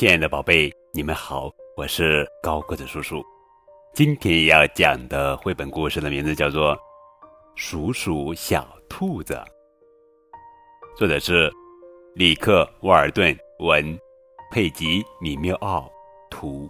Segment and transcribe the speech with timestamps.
[0.00, 3.22] 亲爱的宝贝，你们好，我是高个子叔叔。
[3.92, 6.74] 今天要讲的绘本故事的名字叫做
[7.54, 9.34] 《鼠鼠小兔子》，
[10.96, 11.52] 作者是
[12.14, 14.00] 里克·沃尔顿文，
[14.50, 15.86] 佩吉·米缪奥
[16.30, 16.66] 图。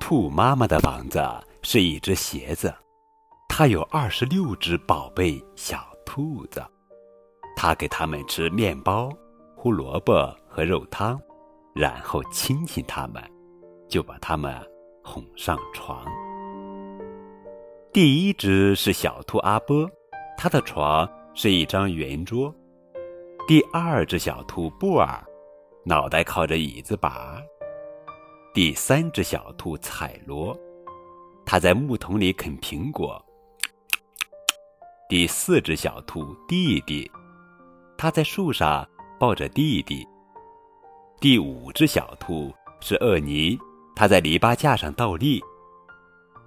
[0.00, 1.22] 兔妈妈的房子
[1.60, 2.74] 是一只鞋子，
[3.50, 6.64] 它有二十六只宝贝小兔子，
[7.54, 9.12] 它给它们吃面包。
[9.62, 11.16] 胡萝卜和肉汤，
[11.72, 13.22] 然后亲亲它们，
[13.88, 14.52] 就把它们
[15.04, 16.04] 哄上床。
[17.92, 19.88] 第一只是小兔阿波，
[20.36, 22.52] 它的床是一张圆桌。
[23.46, 25.24] 第二只小兔布尔，
[25.84, 27.40] 脑袋靠着椅子把。
[28.52, 30.58] 第三只小兔彩罗，
[31.46, 33.24] 它在木桶里啃苹果。
[35.08, 37.08] 第四只小兔弟弟，
[37.96, 38.84] 它在树上。
[39.22, 40.04] 抱着弟弟。
[41.20, 43.56] 第五只小兔是厄尼，
[43.94, 45.40] 它在篱笆架上倒立。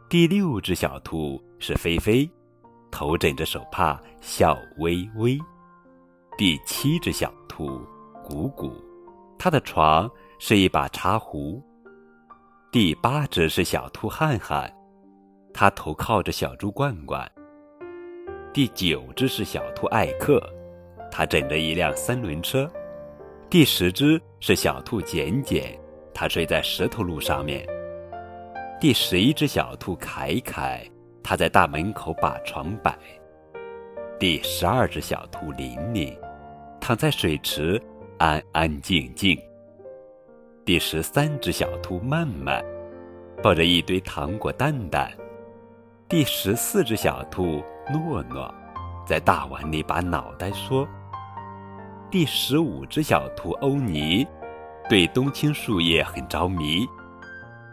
[0.10, 2.30] 第六只小兔是菲菲，
[2.92, 5.40] 头枕着手帕笑微微。
[6.38, 7.82] 第七只小兔
[8.22, 8.74] 鼓鼓，
[9.40, 11.64] 它的床是一把茶壶。
[12.74, 14.70] 第八只是小兔汉汉，
[15.54, 17.26] 它头靠着小猪罐罐。
[18.52, 20.46] 第九只是小兔艾克。
[21.18, 22.70] 它枕着一辆三轮车，
[23.50, 25.80] 第十只是小兔简简，
[26.14, 27.66] 它睡在石头路上面。
[28.82, 30.86] 第十一只小兔凯凯，
[31.24, 32.94] 它在大门口把床摆。
[34.20, 36.14] 第十二只小兔玲玲，
[36.82, 37.82] 躺在水池
[38.18, 39.40] 安安静静。
[40.66, 42.62] 第十三只小兔曼曼，
[43.42, 45.10] 抱着一堆糖果蛋蛋。
[46.10, 48.54] 第十四只小兔诺诺，
[49.08, 50.86] 在大碗里把脑袋缩。
[52.16, 54.26] 第十五只小兔欧尼，
[54.90, 56.88] 对冬青树叶很着迷。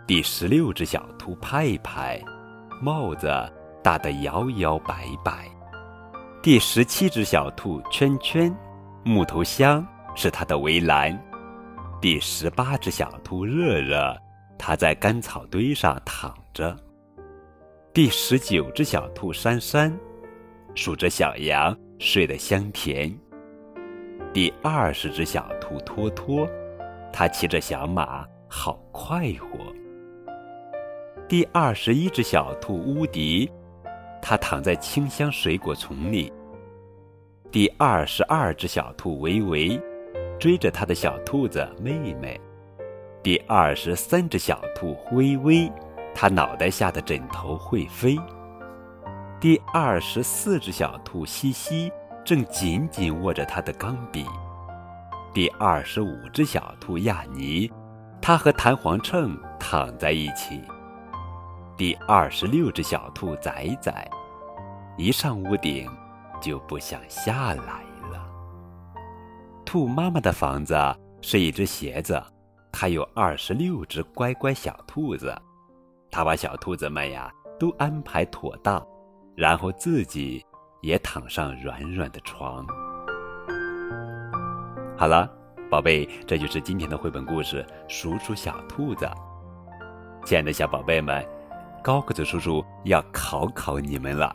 [0.05, 2.21] 第十六只小兔派派，
[2.81, 3.29] 帽子
[3.85, 5.49] 大得摇摇摆摆。
[6.43, 8.53] 第十七只小兔圈圈，
[9.05, 9.87] 木头箱
[10.17, 11.17] 是它的围栏。
[12.01, 14.13] 第十八只小兔热热，
[14.59, 16.77] 它在干草堆上躺着。
[17.95, 19.97] 第十九只小兔珊珊，
[20.75, 23.17] 数着小羊，睡得香甜。
[24.33, 26.49] 第二十只小兔托托，
[27.13, 29.59] 它骑着小马，好快活。
[31.29, 33.51] 第二十一只小兔乌迪，
[34.23, 36.33] 它躺在清香水果丛里。
[37.51, 39.79] 第二十二只小兔维维，
[40.41, 42.41] 追着它的小兔子妹妹。
[43.23, 45.71] 第二十三只小兔微微，
[46.15, 48.19] 它脑袋下的枕头会飞。
[49.39, 51.93] 第二十四只小兔西西。
[52.25, 54.25] 正紧紧握着他的钢笔。
[55.35, 57.71] 第二十五只小兔亚尼，
[58.21, 60.63] 它和弹簧秤躺在一起。
[61.77, 63.51] 第二十六只小兔仔
[63.81, 64.11] 仔，
[64.97, 65.91] 一上屋顶
[66.41, 68.25] 就不想下来了。
[69.65, 70.77] 兔妈妈的房子
[71.23, 72.23] 是一只鞋子，
[72.71, 75.35] 它有二十六只乖乖小兔子，
[76.11, 78.87] 它把小兔子们呀都安排妥当，
[79.35, 80.45] 然后自己。
[80.83, 82.67] 也躺上软软的床。
[84.99, 85.31] 好了，
[85.71, 89.07] 宝贝，这就是今天的绘本故事《鼠鼠小兔子》。
[90.25, 91.25] 亲爱的小宝贝们，
[91.85, 94.35] 高个子叔叔要考考你们了。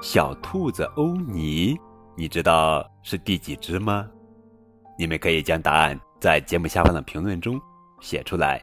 [0.00, 1.76] 小兔子欧尼，
[2.16, 4.08] 你知道是第几只吗？
[4.96, 7.60] 你们可以将答案在节目下方的评论中
[8.00, 8.62] 写出来，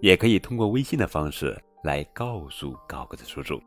[0.00, 3.60] 也可以通过微信的方式来告诉高个子叔叔。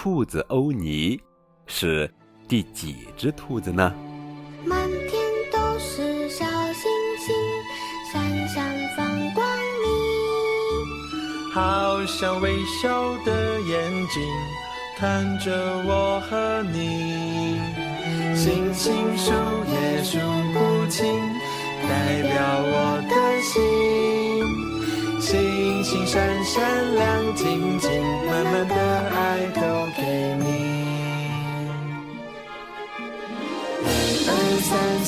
[0.00, 1.20] 兔子欧尼
[1.66, 2.08] 是
[2.46, 3.92] 第几只兔子呢？
[4.64, 5.20] 满天
[5.52, 6.88] 都是小星
[7.18, 7.34] 星，
[8.12, 9.44] 闪闪放光
[9.82, 11.52] 明。
[11.52, 14.22] 好像微笑的眼睛
[14.96, 15.50] 看着
[15.84, 17.58] 我和你。
[18.36, 19.32] 星星数
[19.66, 20.16] 也数
[20.54, 21.12] 不清，
[21.82, 22.30] 代表
[22.62, 23.50] 我的心。
[25.20, 27.87] 星星闪闪亮晶晶，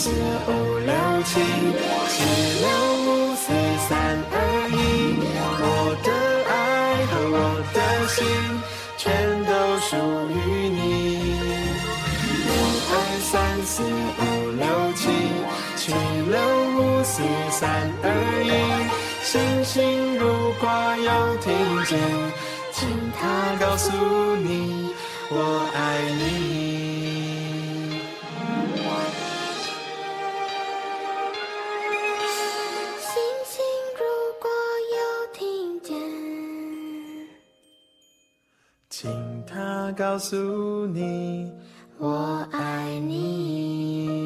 [0.02, 0.94] 四五六
[1.24, 1.38] 七，
[2.08, 2.16] 七
[2.62, 2.64] 六
[3.04, 3.52] 五四
[3.86, 3.90] 三
[4.32, 4.34] 二
[4.72, 4.74] 一，
[5.60, 5.64] 我
[6.02, 6.08] 的
[6.48, 7.36] 爱和我
[7.74, 7.76] 的
[8.08, 8.16] 心
[8.96, 9.04] 全
[9.44, 9.90] 都属
[10.30, 10.80] 于你。
[12.46, 12.48] 一
[12.88, 12.92] 二
[13.30, 13.30] 三
[13.66, 13.84] 四
[14.16, 14.24] 五
[14.56, 14.64] 六
[14.94, 15.02] 七，
[15.76, 15.92] 七
[16.30, 16.34] 六
[16.78, 17.20] 五四
[17.50, 18.08] 三二
[18.42, 18.48] 一，
[19.22, 20.24] 星星如
[20.60, 20.64] 果
[20.96, 21.52] 有听
[21.84, 22.00] 见，
[22.72, 22.88] 请
[23.20, 23.92] 它告诉
[24.36, 24.94] 你，
[25.28, 25.78] 我爱
[26.16, 26.79] 你。
[39.00, 39.10] 请
[39.46, 41.50] 它告诉你
[41.96, 44.19] 我爱你。